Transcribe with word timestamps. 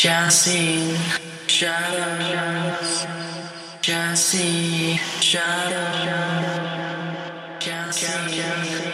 Casting 0.00 0.96
shadows, 1.46 3.06
casting 3.82 4.96
shadows, 5.20 6.08
casting 7.60 8.32
shadows, 8.32 8.89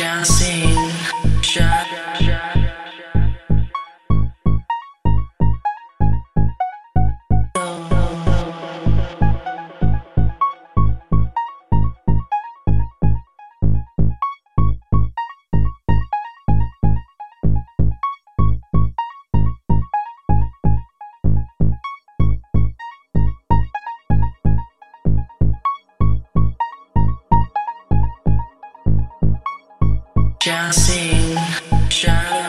Casting 0.00 0.74
shadows. 30.50 30.72
Casting 30.72 31.88
shadows. 31.88 32.39